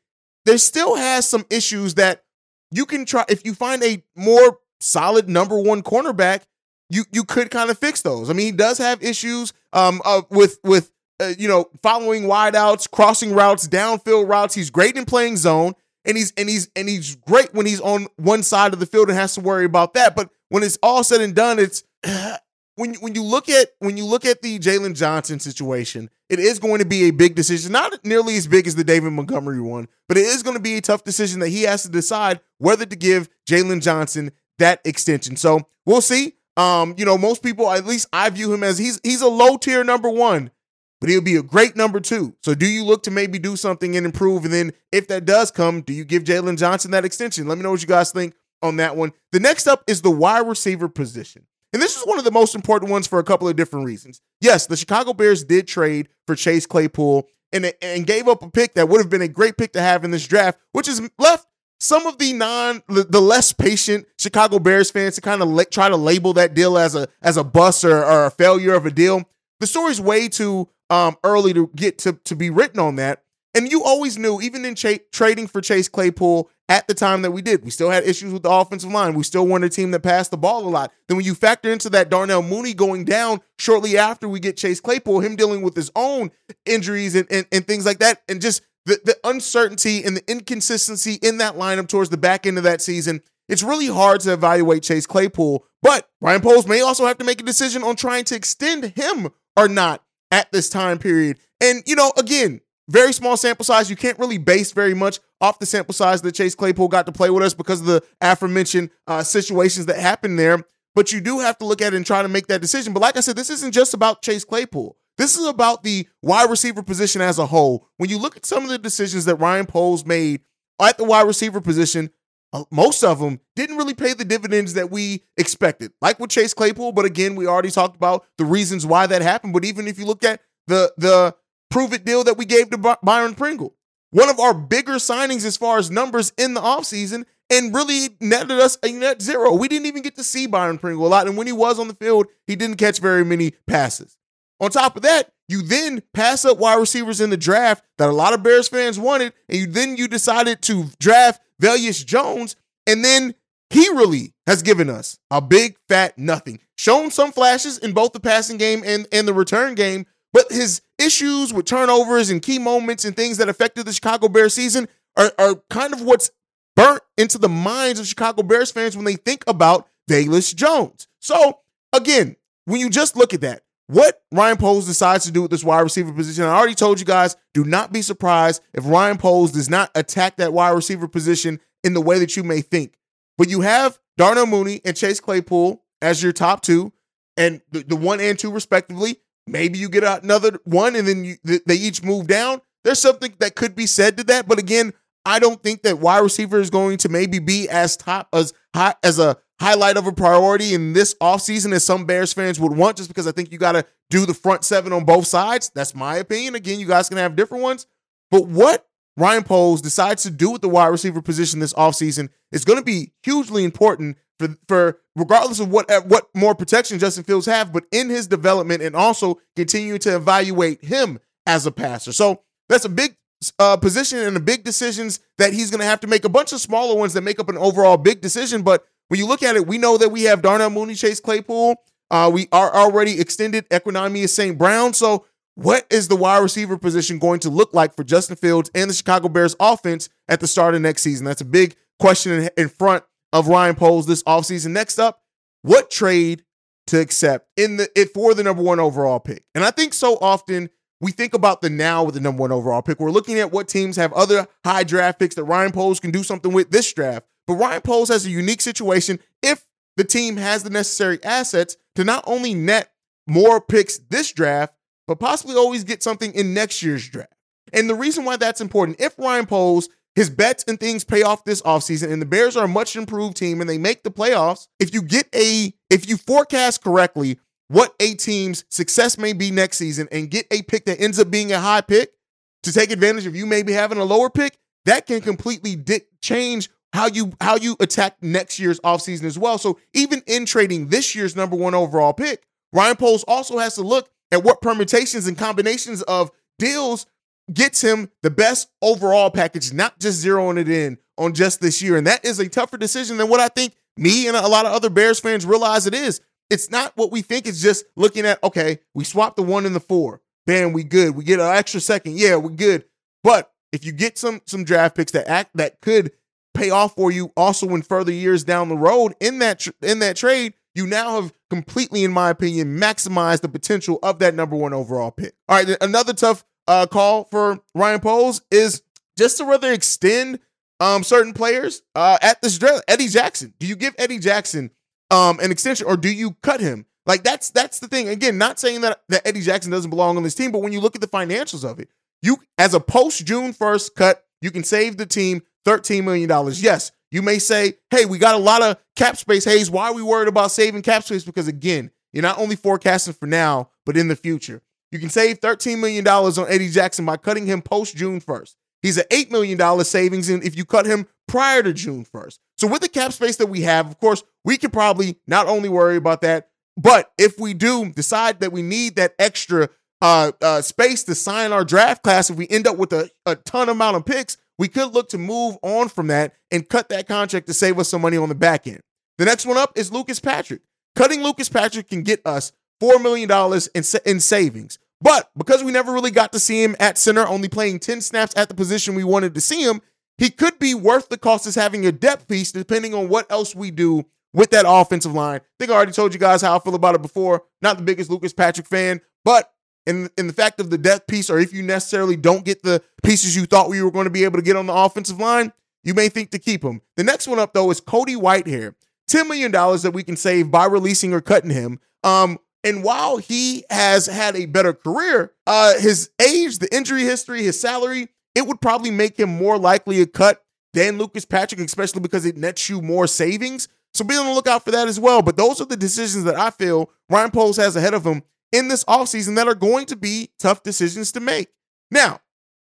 there 0.45 0.57
still 0.57 0.95
has 0.95 1.29
some 1.29 1.45
issues 1.49 1.93
that 1.95 2.23
you 2.71 2.85
can 2.85 3.05
try. 3.05 3.25
If 3.29 3.45
you 3.45 3.53
find 3.53 3.83
a 3.83 4.03
more 4.15 4.57
solid 4.81 5.29
number 5.29 5.59
one 5.61 5.83
cornerback, 5.83 6.41
you 6.89 7.03
you 7.11 7.23
could 7.23 7.51
kind 7.51 7.69
of 7.69 7.77
fix 7.77 8.01
those. 8.01 8.29
I 8.29 8.33
mean, 8.33 8.47
he 8.47 8.51
does 8.51 8.79
have 8.79 9.03
issues 9.03 9.53
um 9.71 10.01
uh, 10.03 10.23
with 10.31 10.59
with 10.63 10.91
uh, 11.19 11.33
you 11.37 11.47
know 11.47 11.69
following 11.83 12.23
wideouts, 12.23 12.89
crossing 12.89 13.33
routes, 13.33 13.67
downfield 13.67 14.27
routes. 14.27 14.55
He's 14.55 14.71
great 14.71 14.97
in 14.97 15.05
playing 15.05 15.37
zone 15.37 15.75
and 16.05 16.17
he's 16.17 16.31
and 16.37 16.49
he's 16.49 16.69
and 16.75 16.87
he's 16.87 17.15
great 17.15 17.53
when 17.53 17.65
he's 17.65 17.81
on 17.81 18.07
one 18.17 18.43
side 18.43 18.73
of 18.73 18.79
the 18.79 18.85
field 18.85 19.09
and 19.09 19.17
has 19.17 19.35
to 19.35 19.41
worry 19.41 19.65
about 19.65 19.93
that. 19.93 20.15
But 20.15 20.29
when 20.49 20.63
it's 20.63 20.77
all 20.81 21.03
said 21.03 21.21
and 21.21 21.35
done, 21.35 21.59
it's 21.59 21.83
when 22.75 22.95
when 22.95 23.15
you 23.15 23.23
look 23.23 23.49
at 23.49 23.69
when 23.79 23.97
you 23.97 24.05
look 24.05 24.25
at 24.25 24.41
the 24.41 24.57
Jaylon 24.59 24.95
Johnson 24.95 25.39
situation, 25.39 26.09
it 26.29 26.39
is 26.39 26.59
going 26.59 26.79
to 26.79 26.85
be 26.85 27.03
a 27.03 27.11
big 27.11 27.35
decision, 27.35 27.71
not 27.71 28.03
nearly 28.05 28.37
as 28.37 28.47
big 28.47 28.67
as 28.67 28.75
the 28.75 28.83
David 28.83 29.11
Montgomery 29.11 29.61
one, 29.61 29.87
but 30.07 30.17
it 30.17 30.25
is 30.25 30.43
going 30.43 30.55
to 30.55 30.63
be 30.63 30.77
a 30.77 30.81
tough 30.81 31.03
decision 31.03 31.39
that 31.41 31.49
he 31.49 31.63
has 31.63 31.83
to 31.83 31.89
decide 31.89 32.39
whether 32.57 32.85
to 32.85 32.95
give 32.95 33.29
Jaylon 33.47 33.81
Johnson 33.81 34.31
that 34.57 34.81
extension. 34.85 35.35
So 35.35 35.61
we'll 35.85 36.01
see. 36.01 36.33
Um, 36.57 36.95
you 36.97 37.05
know, 37.05 37.17
most 37.17 37.41
people, 37.41 37.69
at 37.69 37.85
least 37.85 38.07
I 38.11 38.29
view 38.29 38.53
him 38.53 38.63
as 38.63 38.77
he's 38.77 38.99
he's 39.03 39.21
a 39.21 39.27
low 39.27 39.57
tier 39.57 39.83
number 39.83 40.09
one 40.09 40.51
but 40.99 41.09
he'll 41.09 41.21
be 41.21 41.35
a 41.35 41.43
great 41.43 41.75
number 41.75 41.99
two. 41.99 42.35
So 42.41 42.53
do 42.53 42.65
you 42.65 42.83
look 42.83 43.03
to 43.03 43.11
maybe 43.11 43.39
do 43.39 43.55
something 43.55 43.95
and 43.95 44.05
improve? 44.05 44.45
And 44.45 44.53
then 44.53 44.71
if 44.91 45.07
that 45.07 45.25
does 45.25 45.51
come, 45.51 45.81
do 45.81 45.93
you 45.93 46.03
give 46.05 46.23
Jaylon 46.23 46.57
Johnson 46.57 46.91
that 46.91 47.05
extension? 47.05 47.47
Let 47.47 47.57
me 47.57 47.63
know 47.63 47.71
what 47.71 47.81
you 47.81 47.87
guys 47.87 48.11
think 48.11 48.33
on 48.61 48.77
that 48.77 48.95
one. 48.95 49.13
The 49.31 49.39
next 49.39 49.67
up 49.67 49.83
is 49.87 50.01
the 50.01 50.11
wide 50.11 50.47
receiver 50.47 50.89
position. 50.89 51.45
And 51.71 51.81
this 51.81 51.95
is 51.95 52.03
one 52.03 52.17
of 52.17 52.25
the 52.25 52.31
most 52.31 52.55
important 52.55 52.91
ones 52.91 53.07
for 53.07 53.19
a 53.19 53.23
couple 53.23 53.47
of 53.47 53.55
different 53.55 53.85
reasons. 53.85 54.21
Yes, 54.41 54.65
the 54.65 54.75
Chicago 54.75 55.13
Bears 55.13 55.43
did 55.43 55.67
trade 55.67 56.09
for 56.25 56.35
Chase 56.35 56.65
Claypool 56.65 57.27
and, 57.51 57.71
and 57.81 58.07
gave 58.07 58.27
up 58.27 58.41
a 58.43 58.49
pick 58.49 58.73
that 58.73 58.89
would 58.89 58.99
have 58.99 59.09
been 59.09 59.21
a 59.21 59.27
great 59.27 59.57
pick 59.57 59.73
to 59.73 59.81
have 59.81 60.03
in 60.03 60.11
this 60.11 60.27
draft, 60.27 60.59
which 60.71 60.87
has 60.87 61.01
left 61.19 61.45
some 61.79 62.05
of 62.07 62.17
the 62.17 62.33
non 62.33 62.83
the 62.87 63.21
less 63.21 63.53
patient 63.53 64.05
Chicago 64.17 64.59
Bears 64.59 64.91
fans 64.91 65.15
to 65.15 65.21
kind 65.21 65.41
of 65.41 65.47
la- 65.47 65.63
try 65.71 65.89
to 65.89 65.95
label 65.95 66.33
that 66.33 66.53
deal 66.53 66.77
as 66.77 66.95
a 66.95 67.07
as 67.21 67.37
a 67.37 67.43
bust 67.43 67.85
or, 67.85 68.03
or 68.03 68.25
a 68.25 68.31
failure 68.31 68.73
of 68.73 68.85
a 68.85 68.91
deal. 68.91 69.23
The 69.59 69.67
story's 69.67 70.01
way 70.01 70.27
too 70.29 70.69
um, 70.89 71.17
early 71.23 71.53
to 71.53 71.69
get 71.75 71.97
to 71.99 72.13
to 72.13 72.35
be 72.35 72.49
written 72.49 72.79
on 72.79 72.95
that. 72.95 73.23
And 73.55 73.71
you 73.71 73.83
always 73.83 74.17
knew, 74.17 74.39
even 74.41 74.63
in 74.63 74.75
trading 74.75 75.47
for 75.47 75.59
Chase 75.59 75.89
Claypool 75.89 76.49
at 76.69 76.87
the 76.87 76.93
time 76.93 77.23
that 77.23 77.31
we 77.31 77.41
did, 77.41 77.65
we 77.65 77.71
still 77.71 77.89
had 77.89 78.03
issues 78.03 78.31
with 78.31 78.43
the 78.43 78.49
offensive 78.49 78.91
line. 78.91 79.15
We 79.15 79.23
still 79.23 79.47
weren't 79.47 79.65
a 79.65 79.69
team 79.69 79.89
that 79.91 80.01
passed 80.01 80.29
the 80.29 80.37
ball 80.37 80.67
a 80.67 80.69
lot. 80.69 80.91
Then 81.07 81.17
when 81.17 81.25
you 81.25 81.33
factor 81.33 81.71
into 81.71 81.89
that 81.89 82.09
Darnell 82.09 82.43
Mooney 82.43 82.75
going 82.75 83.05
down 83.05 83.41
shortly 83.57 83.97
after 83.97 84.29
we 84.29 84.39
get 84.39 84.55
Chase 84.55 84.79
Claypool, 84.79 85.21
him 85.21 85.35
dealing 85.35 85.63
with 85.63 85.75
his 85.75 85.91
own 85.95 86.29
injuries 86.65 87.15
and, 87.15 87.27
and, 87.31 87.47
and 87.51 87.65
things 87.65 87.87
like 87.87 87.99
that, 87.99 88.21
and 88.29 88.39
just 88.39 88.61
the, 88.85 88.99
the 89.03 89.17
uncertainty 89.23 90.03
and 90.03 90.15
the 90.15 90.31
inconsistency 90.31 91.15
in 91.23 91.39
that 91.39 91.55
lineup 91.55 91.87
towards 91.87 92.11
the 92.11 92.17
back 92.17 92.45
end 92.45 92.59
of 92.59 92.63
that 92.65 92.81
season, 92.81 93.21
it's 93.47 93.63
really 93.63 93.87
hard 93.87 94.21
to 94.21 94.33
evaluate 94.33 94.83
Chase 94.83 95.07
Claypool. 95.07 95.65
But 95.81 96.07
Ryan 96.21 96.41
Poles 96.41 96.67
may 96.67 96.81
also 96.81 97.07
have 97.07 97.17
to 97.17 97.25
make 97.25 97.41
a 97.41 97.45
decision 97.45 97.83
on 97.83 97.95
trying 97.95 98.25
to 98.25 98.35
extend 98.35 98.93
him 98.95 99.29
or 99.57 99.67
not 99.67 100.03
at 100.31 100.51
this 100.51 100.69
time 100.69 100.99
period. 100.99 101.37
And, 101.61 101.83
you 101.85 101.95
know, 101.95 102.11
again, 102.17 102.61
very 102.89 103.13
small 103.13 103.37
sample 103.37 103.65
size. 103.65 103.89
You 103.89 103.95
can't 103.95 104.19
really 104.19 104.37
base 104.37 104.71
very 104.71 104.93
much 104.93 105.19
off 105.41 105.59
the 105.59 105.65
sample 105.65 105.93
size 105.93 106.21
that 106.23 106.33
Chase 106.33 106.55
Claypool 106.55 106.87
got 106.87 107.05
to 107.05 107.11
play 107.11 107.29
with 107.29 107.43
us 107.43 107.53
because 107.53 107.81
of 107.81 107.85
the 107.85 108.03
aforementioned 108.21 108.89
uh, 109.07 109.23
situations 109.23 109.85
that 109.85 109.97
happened 109.97 110.39
there. 110.39 110.63
But 110.95 111.11
you 111.11 111.21
do 111.21 111.39
have 111.39 111.57
to 111.59 111.65
look 111.65 111.81
at 111.81 111.93
it 111.93 111.97
and 111.97 112.05
try 112.05 112.21
to 112.21 112.27
make 112.27 112.47
that 112.47 112.61
decision. 112.61 112.93
But 112.93 113.01
like 113.01 113.15
I 113.15 113.19
said, 113.19 113.35
this 113.35 113.49
isn't 113.49 113.73
just 113.73 113.93
about 113.93 114.21
Chase 114.21 114.43
Claypool. 114.43 114.97
This 115.17 115.37
is 115.37 115.45
about 115.45 115.83
the 115.83 116.07
wide 116.21 116.49
receiver 116.49 116.81
position 116.81 117.21
as 117.21 117.37
a 117.39 117.45
whole. 117.45 117.87
When 117.97 118.09
you 118.09 118.17
look 118.17 118.37
at 118.37 118.45
some 118.45 118.63
of 118.63 118.69
the 118.69 118.77
decisions 118.77 119.25
that 119.25 119.35
Ryan 119.35 119.65
Poles 119.65 120.05
made 120.05 120.41
at 120.81 120.97
the 120.97 121.03
wide 121.03 121.27
receiver 121.27 121.61
position, 121.61 122.09
Uh, 122.51 122.63
most 122.71 123.03
of 123.03 123.19
them 123.19 123.39
didn't 123.55 123.77
really 123.77 123.93
pay 123.93 124.13
the 124.13 124.25
dividends 124.25 124.73
that 124.73 124.89
we 124.89 125.23
expected, 125.37 125.91
like 126.01 126.19
with 126.19 126.31
Chase 126.31 126.53
Claypool. 126.53 126.93
But 126.93 127.05
again, 127.05 127.35
we 127.35 127.45
already 127.45 127.69
talked 127.71 127.95
about 127.95 128.25
the 128.37 128.45
reasons 128.45 128.85
why 128.85 129.05
that 129.07 129.21
happened. 129.21 129.53
But 129.53 129.65
even 129.65 129.87
if 129.87 129.99
you 129.99 130.05
look 130.05 130.23
at 130.23 130.41
the 130.67 130.91
the 130.97 131.35
prove 131.69 131.93
it 131.93 132.05
deal 132.05 132.23
that 132.23 132.37
we 132.37 132.45
gave 132.45 132.71
to 132.71 132.97
Byron 133.03 133.35
Pringle, 133.35 133.75
one 134.11 134.29
of 134.29 134.39
our 134.39 134.53
bigger 134.53 134.93
signings 134.93 135.45
as 135.45 135.57
far 135.57 135.77
as 135.77 135.91
numbers 135.91 136.33
in 136.37 136.55
the 136.55 136.61
offseason, 136.61 137.25
and 137.49 137.73
really 137.73 138.09
netted 138.19 138.51
us 138.51 138.77
a 138.83 138.91
net 138.91 139.21
zero. 139.21 139.53
We 139.53 139.67
didn't 139.67 139.87
even 139.87 140.01
get 140.01 140.15
to 140.15 140.23
see 140.23 140.47
Byron 140.47 140.77
Pringle 140.77 141.05
a 141.05 141.09
lot. 141.09 141.27
And 141.27 141.37
when 141.37 141.47
he 141.47 141.53
was 141.53 141.79
on 141.79 141.87
the 141.87 141.95
field, 141.95 142.27
he 142.47 142.55
didn't 142.55 142.77
catch 142.77 142.99
very 142.99 143.25
many 143.25 143.51
passes. 143.67 144.17
On 144.59 144.69
top 144.69 144.95
of 144.95 145.03
that, 145.03 145.31
you 145.47 145.61
then 145.61 146.03
pass 146.13 146.45
up 146.45 146.57
wide 146.57 146.79
receivers 146.79 147.21
in 147.21 147.29
the 147.29 147.37
draft 147.37 147.83
that 147.97 148.09
a 148.09 148.13
lot 148.13 148.33
of 148.33 148.43
Bears 148.43 148.67
fans 148.67 148.99
wanted, 148.99 149.33
and 149.47 149.57
you 149.57 149.67
then 149.67 149.97
you 149.97 150.07
decided 150.07 150.61
to 150.63 150.85
draft 150.99 151.41
Velus 151.61 152.05
Jones, 152.05 152.55
and 152.85 153.03
then 153.03 153.33
he 153.69 153.87
really 153.89 154.33
has 154.47 154.61
given 154.61 154.89
us 154.89 155.17
a 155.31 155.41
big 155.41 155.77
fat 155.87 156.17
nothing. 156.17 156.59
Shown 156.77 157.11
some 157.11 157.31
flashes 157.31 157.77
in 157.77 157.93
both 157.93 158.13
the 158.13 158.19
passing 158.19 158.57
game 158.57 158.83
and, 158.85 159.07
and 159.11 159.27
the 159.27 159.33
return 159.33 159.75
game, 159.75 160.05
but 160.33 160.51
his 160.51 160.81
issues 160.97 161.53
with 161.53 161.65
turnovers 161.65 162.29
and 162.29 162.41
key 162.41 162.59
moments 162.59 163.05
and 163.05 163.15
things 163.15 163.37
that 163.37 163.49
affected 163.49 163.85
the 163.85 163.93
Chicago 163.93 164.27
Bears 164.27 164.53
season 164.53 164.87
are, 165.17 165.31
are 165.37 165.55
kind 165.69 165.93
of 165.93 166.01
what's 166.01 166.31
burnt 166.75 167.01
into 167.17 167.37
the 167.37 167.49
minds 167.49 167.99
of 167.99 168.07
Chicago 168.07 168.43
Bears 168.43 168.71
fans 168.71 168.95
when 168.95 169.05
they 169.05 169.15
think 169.15 169.43
about 169.47 169.87
Velus 170.09 170.55
Jones. 170.55 171.07
So 171.19 171.59
again, 171.93 172.35
when 172.65 172.79
you 172.79 172.89
just 172.89 173.15
look 173.15 173.33
at 173.33 173.41
that, 173.41 173.63
what 173.89 174.21
Ryan 174.31 174.57
Poles 174.57 174.85
decides 174.85 175.25
to 175.25 175.31
do 175.31 175.41
with 175.41 175.49
this 175.49 175.63
wide 175.63 175.79
receiver 175.79 176.13
position. 176.13 176.43
I 176.43 176.55
already 176.55 176.75
told 176.75 176.99
you 176.99 177.07
guys, 177.07 177.35
do 177.55 177.65
not 177.65 177.91
be 177.91 178.03
surprised 178.03 178.61
if 178.71 178.85
Ryan 178.85 179.17
Poles 179.17 179.51
does 179.51 179.67
not 179.67 179.89
attack 179.95 180.37
that 180.37 180.53
wide 180.53 180.69
receiver 180.69 181.07
position 181.07 181.59
in 181.83 181.95
the 181.95 182.01
way 182.01 182.19
that 182.19 182.37
you 182.37 182.43
may 182.43 182.61
think. 182.61 182.93
But 183.35 183.49
you 183.49 183.61
have 183.61 183.97
Darnell 184.15 184.45
Mooney 184.45 184.79
and 184.85 184.95
Chase 184.95 185.19
Claypool 185.19 185.83
as 186.03 186.21
your 186.21 186.33
top 186.33 186.61
two, 186.61 186.93
and 187.35 187.61
the, 187.71 187.79
the 187.79 187.95
one 187.95 188.19
and 188.19 188.37
two 188.37 188.51
respectively. 188.51 189.17
Maybe 189.47 189.79
you 189.79 189.89
get 189.89 190.03
another 190.03 190.59
one, 190.65 190.95
and 190.95 191.07
then 191.07 191.23
you, 191.23 191.37
they 191.43 191.75
each 191.75 192.03
move 192.03 192.27
down. 192.27 192.61
There's 192.83 192.99
something 192.99 193.33
that 193.39 193.55
could 193.55 193.75
be 193.75 193.87
said 193.87 194.17
to 194.17 194.23
that, 194.25 194.47
but 194.47 194.59
again, 194.59 194.93
I 195.25 195.39
don't 195.39 195.63
think 195.63 195.81
that 195.81 195.97
wide 195.97 196.19
receiver 196.19 196.59
is 196.59 196.69
going 196.69 196.97
to 196.97 197.09
maybe 197.09 197.39
be 197.39 197.67
as 197.67 197.97
top 197.97 198.27
as 198.33 198.53
high 198.75 198.93
as 199.03 199.17
a 199.17 199.37
highlight 199.59 199.97
of 199.97 200.07
a 200.07 200.11
priority 200.11 200.73
in 200.73 200.93
this 200.93 201.15
offseason 201.21 201.73
as 201.73 201.85
some 201.85 202.05
Bears 202.05 202.33
fans 202.33 202.59
would 202.59 202.75
want, 202.75 202.97
just 202.97 203.09
because 203.09 203.27
I 203.27 203.31
think 203.31 203.51
you 203.51 203.57
got 203.57 203.73
to 203.73 203.85
do 204.09 204.25
the 204.25 204.33
front 204.33 204.63
seven 204.63 204.93
on 204.93 205.05
both 205.05 205.27
sides. 205.27 205.71
That's 205.75 205.93
my 205.93 206.17
opinion. 206.17 206.55
Again, 206.55 206.79
you 206.79 206.87
guys 206.87 207.09
can 207.09 207.17
have 207.17 207.35
different 207.35 207.63
ones. 207.63 207.85
But 208.31 208.47
what 208.47 208.87
Ryan 209.17 209.43
Poles 209.43 209.81
decides 209.81 210.23
to 210.23 210.29
do 210.29 210.51
with 210.51 210.61
the 210.61 210.69
wide 210.69 210.87
receiver 210.87 211.21
position 211.21 211.59
this 211.59 211.73
offseason 211.73 212.29
is 212.51 212.63
going 212.63 212.79
to 212.79 212.85
be 212.85 213.11
hugely 213.23 213.63
important 213.63 214.17
for, 214.39 214.55
for 214.67 214.99
regardless 215.15 215.59
of 215.59 215.69
what 215.69 215.89
what 216.07 216.29
more 216.33 216.55
protection 216.55 216.97
Justin 216.97 217.25
Fields 217.25 217.45
have, 217.45 217.73
but 217.73 217.83
in 217.91 218.09
his 218.09 218.27
development 218.27 218.81
and 218.81 218.95
also 218.95 219.39
continue 219.55 219.97
to 219.99 220.15
evaluate 220.15 220.83
him 220.85 221.19
as 221.45 221.65
a 221.65 221.71
passer. 221.71 222.13
So 222.13 222.43
that's 222.69 222.85
a 222.85 222.89
big 222.89 223.17
uh, 223.57 223.75
position 223.77 224.19
and 224.19 224.35
the 224.35 224.41
big 224.41 224.63
decisions 224.63 225.19
that 225.37 225.53
he's 225.53 225.69
going 225.69 225.79
to 225.79 225.85
have 225.85 225.99
to 226.01 226.07
make. 226.07 226.23
A 226.23 226.29
bunch 226.29 226.53
of 226.53 226.61
smaller 226.61 226.97
ones 226.97 227.13
that 227.13 227.21
make 227.21 227.39
up 227.39 227.49
an 227.49 227.57
overall 227.57 227.97
big 227.97 228.21
decision, 228.21 228.61
but 228.61 228.85
when 229.09 229.19
you 229.19 229.27
look 229.27 229.43
at 229.43 229.55
it, 229.55 229.67
we 229.67 229.77
know 229.77 229.97
that 229.97 230.09
we 230.09 230.23
have 230.23 230.41
Darnell 230.41 230.69
Mooney, 230.69 230.95
Chase 230.95 231.19
Claypool. 231.19 231.75
Uh, 232.11 232.31
we 232.33 232.47
are 232.51 232.73
already 232.73 233.19
extended 233.19 233.67
Equanimeous 233.69 234.29
St. 234.29 234.57
Brown. 234.57 234.93
So, 234.93 235.25
what 235.55 235.85
is 235.89 236.07
the 236.07 236.15
wide 236.15 236.37
receiver 236.41 236.77
position 236.77 237.19
going 237.19 237.41
to 237.41 237.49
look 237.49 237.73
like 237.73 237.95
for 237.95 238.03
Justin 238.03 238.37
Fields 238.37 238.71
and 238.73 238.89
the 238.89 238.93
Chicago 238.93 239.27
Bears 239.27 239.55
offense 239.59 240.07
at 240.29 240.39
the 240.39 240.47
start 240.47 240.73
of 240.73 240.81
next 240.81 241.01
season? 241.01 241.25
That's 241.25 241.41
a 241.41 241.45
big 241.45 241.75
question 241.99 242.49
in 242.55 242.69
front 242.69 243.03
of 243.33 243.47
Ryan 243.47 243.75
Poles 243.75 244.05
this 244.05 244.23
offseason. 244.23 244.71
Next 244.71 244.99
up, 244.99 245.21
what 245.61 245.91
trade 245.91 246.45
to 246.87 246.99
accept 246.99 247.49
in 247.57 247.77
the 247.77 247.89
it 247.99 248.13
for 248.13 248.33
the 248.33 248.43
number 248.43 248.63
one 248.63 248.79
overall 248.79 249.19
pick? 249.19 249.43
And 249.53 249.65
I 249.65 249.71
think 249.71 249.93
so 249.93 250.17
often 250.21 250.69
we 251.01 251.11
think 251.11 251.33
about 251.33 251.61
the 251.61 251.69
now 251.69 252.03
with 252.03 252.15
the 252.15 252.21
number 252.21 252.41
one 252.41 252.51
overall 252.51 252.81
pick. 252.81 252.99
We're 252.99 253.11
looking 253.11 253.39
at 253.39 253.51
what 253.51 253.67
teams 253.67 253.95
have 253.97 254.13
other 254.13 254.47
high 254.65 254.83
draft 254.83 255.19
picks 255.19 255.35
that 255.35 255.43
Ryan 255.43 255.71
Poles 255.71 255.99
can 255.99 256.11
do 256.11 256.23
something 256.23 256.53
with 256.53 256.71
this 256.71 256.91
draft. 256.93 257.25
But 257.49 257.55
Ryan 257.55 257.81
Poles 257.81 258.09
has 258.09 258.27
a 258.27 258.29
unique 258.29 258.61
situation 258.61 259.17
if 259.41 259.65
the 259.97 260.03
team 260.03 260.37
has 260.37 260.61
the 260.61 260.69
necessary 260.69 261.17
assets 261.23 261.77
to 261.95 262.03
not 262.03 262.23
only 262.27 262.53
net 262.53 262.91
more 263.25 263.59
picks 263.59 263.97
this 263.97 264.31
draft, 264.31 264.75
but 265.07 265.19
possibly 265.19 265.55
always 265.55 265.83
get 265.83 266.03
something 266.03 266.31
in 266.35 266.53
next 266.53 266.83
year's 266.83 267.09
draft. 267.09 267.33
And 267.73 267.89
the 267.89 267.95
reason 267.95 268.23
why 268.23 268.37
that's 268.37 268.61
important, 268.61 269.01
if 269.01 269.17
Ryan 269.17 269.47
Poles, 269.47 269.89
his 270.13 270.29
bets 270.29 270.63
and 270.67 270.79
things 270.79 271.03
pay 271.03 271.23
off 271.23 271.43
this 271.43 271.63
offseason, 271.63 272.11
and 272.11 272.21
the 272.21 272.27
Bears 272.27 272.55
are 272.55 272.65
a 272.65 272.67
much 272.67 272.95
improved 272.95 273.35
team 273.35 273.61
and 273.61 273.69
they 273.69 273.79
make 273.79 274.03
the 274.03 274.11
playoffs, 274.11 274.67
if 274.79 274.93
you 274.93 275.01
get 275.01 275.27
a, 275.33 275.73
if 275.89 276.07
you 276.07 276.17
forecast 276.17 276.83
correctly 276.83 277.39
what 277.67 277.95
a 277.99 278.13
team's 278.13 278.63
success 278.69 279.17
may 279.17 279.33
be 279.33 279.49
next 279.49 279.77
season 279.77 280.07
and 280.11 280.29
get 280.29 280.45
a 280.51 280.61
pick 280.61 280.85
that 280.85 281.01
ends 281.01 281.17
up 281.17 281.31
being 281.31 281.51
a 281.51 281.59
high 281.59 281.81
pick 281.81 282.13
to 282.61 282.71
take 282.71 282.91
advantage 282.91 283.25
of 283.25 283.35
you 283.35 283.47
maybe 283.47 283.73
having 283.73 283.97
a 283.97 284.03
lower 284.03 284.29
pick, 284.29 284.59
that 284.85 285.07
can 285.07 285.19
completely 285.19 285.75
di- 285.75 286.01
change 286.21 286.69
how 286.93 287.07
you 287.07 287.31
how 287.39 287.55
you 287.55 287.75
attack 287.79 288.17
next 288.21 288.59
year's 288.59 288.79
offseason 288.81 289.23
as 289.23 289.37
well. 289.37 289.57
So 289.57 289.79
even 289.93 290.23
in 290.27 290.45
trading 290.45 290.87
this 290.87 291.15
year's 291.15 291.35
number 291.35 291.55
one 291.55 291.75
overall 291.75 292.13
pick, 292.13 292.43
Ryan 292.73 292.95
Poles 292.95 293.23
also 293.27 293.57
has 293.59 293.75
to 293.75 293.81
look 293.81 294.09
at 294.31 294.43
what 294.43 294.61
permutations 294.61 295.27
and 295.27 295.37
combinations 295.37 296.01
of 296.03 296.31
deals 296.57 297.05
gets 297.51 297.81
him 297.81 298.09
the 298.21 298.29
best 298.29 298.69
overall 298.81 299.31
package, 299.31 299.73
not 299.73 299.99
just 299.99 300.23
zeroing 300.23 300.59
it 300.59 300.69
in 300.69 300.97
on 301.17 301.33
just 301.33 301.61
this 301.61 301.81
year. 301.81 301.97
And 301.97 302.07
that 302.07 302.23
is 302.23 302.39
a 302.39 302.47
tougher 302.47 302.77
decision 302.77 303.17
than 303.17 303.29
what 303.29 303.39
I 303.39 303.47
think 303.47 303.75
me 303.97 304.27
and 304.27 304.37
a 304.37 304.47
lot 304.47 304.65
of 304.65 304.71
other 304.71 304.89
Bears 304.89 305.19
fans 305.19 305.45
realize 305.45 305.87
it 305.87 305.95
is. 305.95 306.21
It's 306.49 306.71
not 306.71 306.93
what 306.95 307.11
we 307.11 307.21
think. 307.21 307.47
It's 307.47 307.61
just 307.61 307.85
looking 307.95 308.25
at, 308.25 308.43
okay, 308.43 308.79
we 308.93 309.03
swap 309.03 309.35
the 309.35 309.43
one 309.43 309.65
and 309.65 309.75
the 309.75 309.79
four. 309.79 310.21
Bam, 310.45 310.73
we 310.73 310.83
good. 310.83 311.15
We 311.15 311.23
get 311.23 311.39
an 311.39 311.55
extra 311.55 311.79
second. 311.79 312.17
Yeah, 312.17 312.37
we 312.37 312.53
good. 312.53 312.85
But 313.23 313.51
if 313.71 313.85
you 313.85 313.91
get 313.91 314.17
some 314.17 314.41
some 314.45 314.63
draft 314.63 314.95
picks 314.95 315.11
that 315.11 315.27
act 315.27 315.51
that 315.55 315.81
could 315.81 316.11
pay 316.53 316.69
off 316.69 316.95
for 316.95 317.11
you 317.11 317.31
also 317.37 317.69
in 317.69 317.81
further 317.81 318.11
years 318.11 318.43
down 318.43 318.69
the 318.69 318.77
road. 318.77 319.13
In 319.19 319.39
that 319.39 319.59
tr- 319.59 319.71
in 319.81 319.99
that 319.99 320.15
trade 320.15 320.53
you 320.75 320.85
now 320.85 321.21
have 321.21 321.33
completely 321.49 322.03
in 322.03 322.11
my 322.11 322.29
opinion 322.29 322.77
maximized 322.77 323.41
the 323.41 323.49
potential 323.49 323.99
of 324.03 324.19
that 324.19 324.35
number 324.35 324.55
one 324.55 324.73
overall 324.73 325.11
pick. 325.11 325.33
All 325.47 325.57
right 325.57 325.77
another 325.81 326.13
tough 326.13 326.43
uh, 326.67 326.85
call 326.85 327.25
for 327.25 327.59
ryan 327.73 327.99
poles 327.99 328.41
is 328.51 328.83
just 329.17 329.37
to 329.37 329.45
rather 329.45 329.71
extend 329.71 330.39
um, 330.79 331.03
certain 331.03 331.33
players 331.33 331.81
uh, 331.95 332.17
at 332.21 332.41
this 332.41 332.57
draft 332.57 332.83
eddie 332.87 333.07
jackson. 333.07 333.53
Do 333.59 333.67
you 333.67 333.75
give 333.75 333.95
eddie 333.97 334.19
jackson 334.19 334.71
um, 335.11 335.39
an 335.39 335.51
extension 335.51 335.87
or 335.87 335.97
do 335.97 336.11
you 336.11 336.31
cut 336.41 336.59
him? 336.59 336.85
Like 337.09 337.23
that's 337.23 337.49
that's 337.49 337.79
the 337.79 337.87
thing. 337.87 338.07
Again, 338.07 338.37
not 338.37 338.59
saying 338.59 338.81
that 338.81 339.01
that 339.09 339.25
Eddie 339.25 339.41
Jackson 339.41 339.71
doesn't 339.71 339.89
belong 339.89 340.15
on 340.15 340.21
this 340.21 340.35
team, 340.35 340.51
but 340.51 340.59
when 340.61 340.71
you 340.71 340.79
look 340.79 340.93
at 340.93 341.01
the 341.01 341.07
financials 341.07 341.67
of 341.67 341.79
it, 341.79 341.89
you 342.21 342.37
as 342.59 342.75
a 342.75 342.79
post 342.79 343.25
June 343.25 343.51
first 343.51 343.95
cut, 343.95 344.23
you 344.41 344.51
can 344.51 344.63
save 344.63 344.97
the 344.97 345.07
team 345.07 345.41
thirteen 345.65 346.05
million 346.05 346.29
dollars. 346.29 346.61
Yes, 346.61 346.91
you 347.11 347.21
may 347.21 347.39
say, 347.39 347.73
"Hey, 347.89 348.05
we 348.05 348.17
got 348.17 348.35
a 348.35 348.39
lot 348.39 348.61
of 348.61 348.77
cap 348.95 349.17
space." 349.17 349.45
Haize, 349.45 349.69
why 349.69 349.87
are 349.87 349.93
we 349.93 350.03
worried 350.03 350.27
about 350.27 350.51
saving 350.51 350.81
cap 350.81 351.03
space? 351.03 351.23
Because 351.23 351.47
again, 351.47 351.91
you're 352.13 352.23
not 352.23 352.39
only 352.39 352.55
forecasting 352.55 353.13
for 353.13 353.27
now, 353.27 353.69
but 353.85 353.97
in 353.97 354.07
the 354.07 354.15
future. 354.15 354.61
You 354.91 354.99
can 354.99 355.09
save 355.09 355.39
$13 355.39 355.79
million 355.79 356.07
on 356.07 356.45
Eddie 356.49 356.69
Jackson 356.69 357.05
by 357.05 357.17
cutting 357.17 357.45
him 357.45 357.61
post 357.61 357.95
June 357.95 358.19
1st. 358.19 358.55
He's 358.81 358.97
an 358.97 359.05
$8 359.11 359.29
million 359.29 359.83
savings 359.83 360.29
if 360.29 360.57
you 360.57 360.65
cut 360.65 360.85
him 360.85 361.05
prior 361.27 361.61
to 361.61 361.73
June 361.73 362.05
1st. 362.05 362.39
So, 362.57 362.67
with 362.67 362.81
the 362.81 362.89
cap 362.89 363.13
space 363.13 363.35
that 363.37 363.47
we 363.47 363.61
have, 363.61 363.87
of 363.87 363.99
course, 363.99 364.23
we 364.43 364.57
could 364.57 364.73
probably 364.73 365.19
not 365.27 365.47
only 365.47 365.69
worry 365.69 365.97
about 365.97 366.21
that, 366.21 366.49
but 366.77 367.11
if 367.17 367.37
we 367.39 367.53
do 367.53 367.91
decide 367.91 368.39
that 368.39 368.51
we 368.51 368.61
need 368.61 368.95
that 368.95 369.13
extra 369.19 369.69
uh, 370.01 370.31
uh, 370.41 370.61
space 370.61 371.03
to 371.03 371.15
sign 371.15 371.51
our 371.51 371.65
draft 371.65 372.03
class, 372.03 372.29
if 372.29 372.37
we 372.37 372.47
end 372.47 372.67
up 372.67 372.77
with 372.77 372.93
a, 372.93 373.09
a 373.25 373.35
ton 373.35 373.69
amount 373.69 373.97
of 373.97 374.05
picks, 374.05 374.37
we 374.59 374.67
could 374.67 374.93
look 374.93 375.09
to 375.09 375.17
move 375.17 375.57
on 375.63 375.89
from 375.89 376.07
that 376.07 376.35
and 376.51 376.67
cut 376.67 376.89
that 376.89 377.07
contract 377.07 377.47
to 377.47 377.53
save 377.53 377.79
us 377.79 377.89
some 377.89 378.01
money 378.01 378.17
on 378.17 378.29
the 378.29 378.35
back 378.35 378.67
end. 378.67 378.81
The 379.17 379.25
next 379.25 379.45
one 379.45 379.57
up 379.57 379.71
is 379.75 379.91
Lucas 379.91 380.19
Patrick. 380.19 380.61
Cutting 380.95 381.23
Lucas 381.23 381.49
Patrick 381.49 381.89
can 381.89 382.03
get 382.03 382.21
us 382.25 382.51
$4 382.83 383.01
million 383.01 383.29
in, 383.73 383.83
in 384.05 384.19
savings. 384.19 384.77
But 385.01 385.31
because 385.37 385.63
we 385.63 385.71
never 385.71 385.93
really 385.93 386.11
got 386.11 386.33
to 386.33 386.39
see 386.39 386.61
him 386.61 386.75
at 386.77 386.97
center, 386.97 387.25
only 387.25 387.47
playing 387.47 387.79
10 387.79 388.01
snaps 388.01 388.33
at 388.35 388.49
the 388.49 388.53
position 388.53 388.95
we 388.95 389.03
wanted 389.05 389.33
to 389.35 389.41
see 389.41 389.63
him, 389.63 389.81
he 390.17 390.29
could 390.29 390.59
be 390.59 390.75
worth 390.75 391.07
the 391.07 391.17
cost 391.17 391.47
as 391.47 391.55
having 391.55 391.85
a 391.85 391.91
depth 391.93 392.27
piece 392.27 392.51
depending 392.51 392.93
on 392.93 393.07
what 393.07 393.31
else 393.31 393.55
we 393.55 393.71
do 393.71 394.05
with 394.33 394.49
that 394.49 394.65
offensive 394.67 395.13
line. 395.13 395.39
I 395.39 395.43
think 395.57 395.71
I 395.71 395.75
already 395.75 395.93
told 395.93 396.13
you 396.13 396.19
guys 396.19 396.41
how 396.41 396.57
I 396.57 396.59
feel 396.59 396.75
about 396.75 396.95
it 396.95 397.01
before. 397.01 397.43
Not 397.61 397.77
the 397.77 397.83
biggest 397.83 398.09
Lucas 398.09 398.33
Patrick 398.33 398.67
fan, 398.67 398.99
but 399.23 399.49
in 399.89 400.27
the 400.27 400.33
fact 400.33 400.59
of 400.59 400.69
the 400.69 400.77
depth 400.77 401.07
piece, 401.07 401.29
or 401.29 401.39
if 401.39 401.53
you 401.53 401.63
necessarily 401.63 402.15
don't 402.15 402.45
get 402.45 402.63
the 402.63 402.81
pieces 403.03 403.35
you 403.35 403.45
thought 403.45 403.69
we 403.69 403.81
were 403.81 403.91
going 403.91 404.05
to 404.05 404.11
be 404.11 404.23
able 404.23 404.37
to 404.37 404.43
get 404.43 404.55
on 404.55 404.67
the 404.67 404.73
offensive 404.73 405.19
line, 405.19 405.51
you 405.83 405.93
may 405.93 406.09
think 406.09 406.31
to 406.31 406.39
keep 406.39 406.63
him. 406.63 406.81
The 406.97 407.03
next 407.03 407.27
one 407.27 407.39
up, 407.39 407.53
though, 407.53 407.71
is 407.71 407.79
Cody 407.79 408.15
Whitehair. 408.15 408.75
$10 409.09 409.27
million 409.27 409.51
that 409.51 409.91
we 409.93 410.03
can 410.03 410.15
save 410.15 410.51
by 410.51 410.65
releasing 410.65 411.13
or 411.13 411.21
cutting 411.21 411.49
him. 411.49 411.79
Um, 412.03 412.37
and 412.63 412.83
while 412.83 413.17
he 413.17 413.63
has 413.69 414.05
had 414.05 414.35
a 414.35 414.45
better 414.45 414.73
career, 414.73 415.31
uh, 415.47 415.79
his 415.79 416.11
age, 416.21 416.59
the 416.59 416.73
injury 416.75 417.03
history, 417.03 417.43
his 417.43 417.59
salary, 417.59 418.09
it 418.35 418.45
would 418.45 418.61
probably 418.61 418.91
make 418.91 419.17
him 419.17 419.29
more 419.29 419.57
likely 419.57 420.01
a 420.01 420.05
cut 420.05 420.43
than 420.73 420.97
Lucas 420.97 421.25
Patrick, 421.25 421.61
especially 421.61 422.01
because 422.01 422.25
it 422.25 422.37
nets 422.37 422.69
you 422.69 422.81
more 422.81 423.07
savings. 423.07 423.67
So 423.93 424.03
be 424.03 424.15
on 424.15 424.27
the 424.27 424.33
lookout 424.33 424.63
for 424.65 424.71
that 424.71 424.87
as 424.87 424.99
well. 424.99 425.21
But 425.21 425.37
those 425.37 425.59
are 425.59 425.65
the 425.65 425.75
decisions 425.75 426.25
that 426.25 426.35
I 426.35 426.51
feel 426.51 426.91
Ryan 427.09 427.31
Poles 427.31 427.57
has 427.57 427.75
ahead 427.75 427.93
of 427.93 428.05
him 428.05 428.21
in 428.51 428.67
this 428.67 428.83
offseason 428.85 429.35
that 429.35 429.47
are 429.47 429.55
going 429.55 429.85
to 429.87 429.95
be 429.95 430.29
tough 430.39 430.63
decisions 430.63 431.11
to 431.13 431.19
make. 431.19 431.49
Now, 431.91 432.19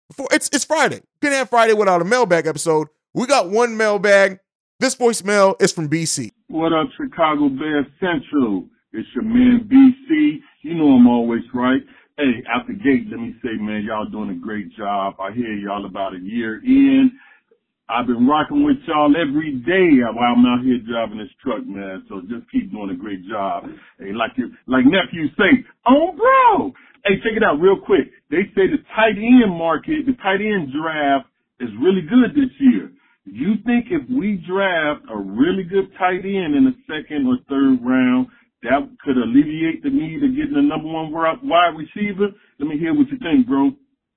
before 0.08 0.28
it's 0.30 0.48
it's 0.52 0.64
Friday. 0.64 1.00
Couldn't 1.20 1.38
have 1.38 1.50
Friday 1.50 1.72
without 1.72 2.02
a 2.02 2.04
mailbag 2.04 2.46
episode. 2.46 2.88
We 3.14 3.26
got 3.26 3.50
one 3.50 3.76
mailbag. 3.76 4.40
This 4.80 4.96
voicemail 4.96 5.60
is 5.62 5.72
from 5.72 5.88
BC. 5.88 6.30
What 6.48 6.72
up, 6.72 6.88
Chicago 6.96 7.48
Bears 7.48 7.86
Central? 8.00 8.64
It's 8.92 9.08
your 9.14 9.24
man 9.24 9.68
BC. 9.70 10.38
You 10.62 10.74
know 10.74 10.92
I'm 10.92 11.06
always 11.06 11.42
right. 11.52 11.80
Hey, 12.16 12.44
out 12.52 12.66
the 12.66 12.74
gate, 12.74 13.06
let 13.10 13.18
me 13.18 13.34
say, 13.42 13.50
man, 13.58 13.82
y'all 13.82 14.08
doing 14.08 14.30
a 14.30 14.34
great 14.34 14.72
job. 14.76 15.14
I 15.18 15.32
hear 15.32 15.52
y'all 15.52 15.84
about 15.84 16.14
a 16.14 16.20
year 16.20 16.62
in. 16.64 17.10
I've 17.88 18.06
been 18.06 18.26
rocking 18.26 18.64
with 18.64 18.80
y'all 18.88 19.12
every 19.12 19.60
day 19.60 20.00
while 20.00 20.32
I'm 20.32 20.46
out 20.46 20.64
here 20.64 20.80
driving 20.80 21.18
this 21.18 21.32
truck, 21.44 21.66
man. 21.66 22.04
So 22.08 22.22
just 22.24 22.48
keep 22.50 22.72
doing 22.72 22.90
a 22.90 22.96
great 22.96 23.28
job. 23.28 23.64
Hey, 23.98 24.16
like 24.16 24.32
you, 24.36 24.48
like 24.66 24.88
nephew 24.88 25.28
say, 25.36 25.60
oh 25.86 26.16
bro. 26.16 26.72
Hey, 27.04 27.20
check 27.20 27.36
it 27.36 27.44
out 27.44 27.60
real 27.60 27.76
quick. 27.76 28.08
They 28.30 28.48
say 28.56 28.72
the 28.72 28.80
tight 28.96 29.20
end 29.20 29.52
market, 29.52 30.08
the 30.08 30.16
tight 30.24 30.40
end 30.40 30.72
draft 30.72 31.28
is 31.60 31.68
really 31.76 32.00
good 32.00 32.32
this 32.32 32.52
year. 32.58 32.90
You 33.26 33.60
think 33.64 33.92
if 33.92 34.08
we 34.08 34.40
draft 34.48 35.04
a 35.12 35.16
really 35.16 35.64
good 35.64 35.92
tight 35.98 36.24
end 36.24 36.56
in 36.56 36.64
the 36.64 36.76
second 36.88 37.28
or 37.28 37.36
third 37.48 37.84
round, 37.84 38.28
that 38.62 38.80
could 39.04 39.16
alleviate 39.16 39.82
the 39.82 39.90
need 39.90 40.24
of 40.24 40.32
getting 40.32 40.56
the 40.56 40.62
number 40.64 40.88
one 40.88 41.12
wide 41.12 41.76
receiver? 41.76 42.28
Let 42.58 42.68
me 42.68 42.78
hear 42.78 42.94
what 42.94 43.08
you 43.08 43.18
think, 43.18 43.46
bro. 43.46 43.72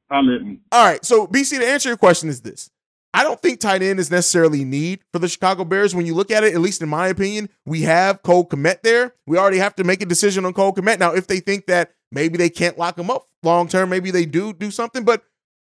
Holler 0.09 0.35
at 0.35 0.41
me. 0.41 0.59
All 0.71 0.85
right. 0.85 1.03
So, 1.03 1.27
BC, 1.27 1.59
to 1.59 1.67
answer 1.67 1.83
to 1.83 1.89
your 1.89 1.97
question 1.97 2.29
is 2.29 2.39
this. 2.41 2.69
I 3.17 3.23
don't 3.23 3.41
think 3.41 3.59
tight 3.59 3.81
end 3.81 3.99
is 3.99 4.11
necessarily 4.11 4.63
need 4.63 4.99
for 5.11 5.17
the 5.17 5.27
Chicago 5.27 5.65
Bears. 5.65 5.95
When 5.95 6.05
you 6.05 6.13
look 6.13 6.29
at 6.29 6.43
it, 6.43 6.53
at 6.53 6.61
least 6.61 6.83
in 6.83 6.89
my 6.89 7.07
opinion, 7.07 7.49
we 7.65 7.81
have 7.81 8.21
Cole 8.21 8.47
Kmet 8.47 8.83
there. 8.83 9.15
We 9.25 9.39
already 9.39 9.57
have 9.57 9.75
to 9.77 9.83
make 9.83 10.03
a 10.03 10.05
decision 10.05 10.45
on 10.45 10.53
Cole 10.53 10.71
Kmet. 10.71 10.99
Now, 10.99 11.15
if 11.15 11.25
they 11.25 11.39
think 11.39 11.65
that 11.65 11.93
maybe 12.11 12.37
they 12.37 12.51
can't 12.51 12.77
lock 12.77 12.95
him 12.95 13.09
up 13.09 13.27
long 13.41 13.69
term, 13.69 13.89
maybe 13.89 14.11
they 14.11 14.27
do 14.27 14.53
do 14.53 14.69
something. 14.69 15.03
But 15.03 15.23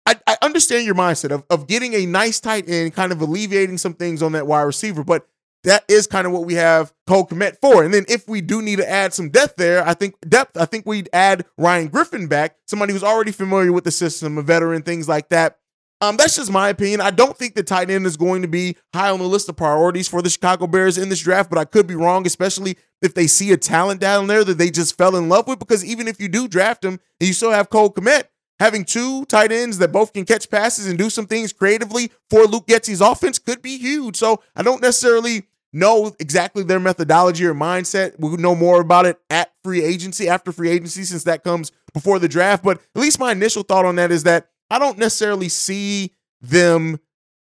I, 0.07 0.17
I 0.27 0.39
understand 0.41 0.87
your 0.87 0.95
mindset 0.95 1.33
of, 1.33 1.45
of 1.51 1.67
getting 1.67 1.93
a 1.93 2.07
nice 2.07 2.41
tight 2.41 2.67
end, 2.67 2.95
kind 2.95 3.13
of 3.13 3.21
alleviating 3.21 3.77
some 3.77 3.93
things 3.93 4.23
on 4.23 4.33
that 4.33 4.47
wide 4.47 4.63
receiver. 4.63 5.05
But 5.05 5.29
that 5.65 5.85
is 5.87 6.07
kind 6.07 6.27
of 6.27 6.33
what 6.33 6.47
we 6.47 6.55
have 6.55 6.95
Cole 7.07 7.27
Kmet 7.27 7.59
for. 7.61 7.85
And 7.85 7.93
then 7.93 8.07
if 8.09 8.27
we 8.27 8.41
do 8.41 8.63
need 8.63 8.77
to 8.77 8.91
add 8.91 9.13
some 9.13 9.29
depth 9.29 9.57
there, 9.57 9.87
I 9.87 9.93
think 9.93 10.15
depth, 10.27 10.57
I 10.57 10.65
think 10.65 10.87
we'd 10.87 11.11
add 11.13 11.45
Ryan 11.59 11.89
Griffin 11.89 12.27
back, 12.27 12.57
somebody 12.67 12.95
who's 12.95 13.05
already 13.05 13.33
familiar 13.33 13.71
with 13.71 13.85
the 13.85 13.91
system, 13.91 14.39
a 14.39 14.43
veteran, 14.43 14.81
things 14.81 15.11
like 15.11 15.29
that. 15.29 15.59
Um, 16.01 16.17
that's 16.17 16.37
just 16.37 16.51
my 16.51 16.69
opinion. 16.69 17.01
I 17.01 17.11
don't 17.11 17.37
think 17.37 17.55
the 17.55 17.63
tight 17.63 17.89
end 17.89 18.05
is 18.05 18.17
going 18.17 18.43
to 18.43 18.49
be 18.49 18.77
high 18.93 19.11
on 19.11 19.21
the 19.21 19.27
list 19.27 19.49
of 19.49 19.57
priorities 19.57 20.09
for 20.09 20.21
the 20.21 20.29
Chicago 20.29 20.67
Bears 20.67 20.99
in 20.99 21.09
this 21.09 21.21
draft, 21.21 21.49
but 21.49 21.59
I 21.59 21.65
could 21.65 21.87
be 21.87 21.95
wrong, 21.95 22.27
especially 22.27 22.77
if 23.01 23.15
they 23.15 23.27
see 23.27 23.53
a 23.53 23.57
talent 23.57 24.01
down 24.01 24.27
there 24.27 24.45
that 24.45 24.59
they 24.59 24.71
just 24.71 24.99
fell 24.99 25.17
in 25.17 25.29
love 25.29 25.47
with. 25.47 25.59
Because 25.59 25.85
even 25.85 26.09
if 26.09 26.21
you 26.21 26.29
do 26.29 26.49
draft 26.49 26.85
him 26.85 27.01
and 27.21 27.29
you 27.29 27.33
still 27.33 27.53
have 27.53 27.71
Cole 27.71 27.93
Kmet, 27.93 28.25
having 28.61 28.85
two 28.85 29.25
tight 29.27 29.53
ends 29.53 29.79
that 29.79 29.93
both 29.93 30.13
can 30.13 30.25
catch 30.25 30.51
passes 30.51 30.87
and 30.87 30.99
do 30.99 31.09
some 31.09 31.27
things 31.27 31.53
creatively 31.53 32.11
for 32.29 32.45
Luke 32.45 32.67
Getsy's 32.67 33.01
offense 33.01 33.39
could 33.39 33.63
be 33.63 33.79
huge. 33.79 34.17
So 34.17 34.43
I 34.55 34.63
don't 34.63 34.83
necessarily 34.83 35.45
know 35.73 36.15
exactly 36.21 36.63
their 36.63 36.81
methodology 36.81 37.45
or 37.45 37.55
mindset. 37.55 38.15
We'll 38.19 38.37
know 38.37 38.55
more 38.55 38.81
about 38.81 39.07
it 39.07 39.19
at 39.29 39.53
free 39.65 39.83
agency, 39.83 40.29
after 40.29 40.53
free 40.53 40.71
agency, 40.71 41.03
since 41.05 41.25
that 41.25 41.43
comes 41.43 41.73
before 41.93 42.19
the 42.19 42.29
draft. 42.29 42.63
But 42.63 42.81
at 42.95 43.03
least 43.03 43.19
my 43.19 43.33
initial 43.33 43.65
thought 43.65 43.85
on 43.85 43.97
that 43.97 44.13
is 44.13 44.23
that 44.23 44.49
I 44.71 44.79
don't 44.79 44.99
necessarily 44.99 45.49
see 45.49 46.15
them 46.41 46.99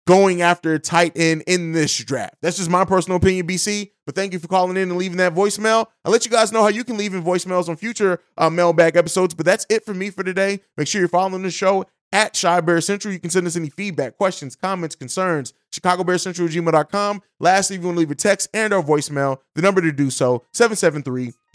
going 0.06 0.40
after 0.40 0.78
tight 0.78 1.12
end 1.16 1.42
in 1.46 1.72
this 1.72 1.96
draft. 1.98 2.36
That's 2.40 2.56
just 2.56 2.70
my 2.70 2.84
personal 2.84 3.16
opinion, 3.16 3.46
BC. 3.46 3.90
But 4.06 4.14
thank 4.14 4.32
you 4.32 4.38
for 4.38 4.46
calling 4.46 4.76
in 4.76 4.90
and 4.90 4.96
leaving 4.96 5.18
that 5.18 5.34
voicemail. 5.34 5.86
I'll 6.04 6.12
let 6.12 6.24
you 6.24 6.30
guys 6.30 6.52
know 6.52 6.62
how 6.62 6.68
you 6.68 6.84
can 6.84 6.96
leave 6.96 7.12
in 7.12 7.24
voicemails 7.24 7.68
on 7.68 7.76
future 7.76 8.20
uh, 8.38 8.48
mailbag 8.48 8.96
episodes. 8.96 9.34
But 9.34 9.46
that's 9.46 9.66
it 9.68 9.84
for 9.84 9.94
me 9.94 10.10
for 10.10 10.22
today. 10.22 10.60
Make 10.76 10.86
sure 10.86 11.00
you're 11.00 11.08
following 11.08 11.42
the 11.42 11.50
show 11.50 11.86
at 12.12 12.38
Chi 12.40 12.60
Bear 12.60 12.80
Central. 12.80 13.12
You 13.12 13.18
can 13.18 13.30
send 13.30 13.48
us 13.48 13.56
any 13.56 13.68
feedback, 13.68 14.16
questions, 14.16 14.54
comments, 14.54 14.94
concerns, 14.94 15.52
ChicagoBearCentral 15.72 16.48
gmail.com. 16.48 17.22
Lastly, 17.40 17.76
if 17.76 17.82
you 17.82 17.88
want 17.88 17.96
to 17.96 18.00
leave 18.00 18.10
a 18.12 18.14
text 18.14 18.48
and 18.54 18.72
or 18.72 18.82
voicemail, 18.82 19.38
the 19.56 19.62
number 19.62 19.80
to 19.80 19.90
do 19.90 20.10
so, 20.10 20.44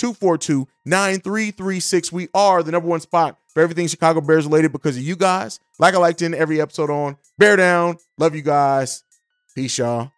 773-242-9336. 0.01 2.11
We 2.11 2.29
are 2.33 2.63
the 2.63 2.71
number 2.71 2.87
one 2.87 2.99
spot 2.99 3.37
for 3.47 3.61
everything 3.61 3.87
Chicago 3.87 4.21
Bears 4.21 4.45
related 4.45 4.71
because 4.71 4.97
of 4.97 5.03
you 5.03 5.15
guys. 5.15 5.59
Like 5.79 5.93
I 5.93 5.97
like 5.97 6.17
to 6.17 6.37
every 6.37 6.61
episode 6.61 6.89
on, 6.89 7.17
bear 7.37 7.55
down. 7.55 7.97
Love 8.17 8.35
you 8.35 8.41
guys. 8.41 9.03
Peace, 9.55 9.77
y'all. 9.77 10.11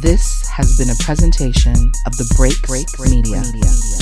This 0.00 0.48
has 0.48 0.76
been 0.78 0.90
a 0.90 1.04
presentation 1.04 1.74
of 2.06 2.16
the 2.16 2.32
Break 2.36 2.60
Break 2.62 2.86
Media. 3.08 3.42
Media. 3.52 4.01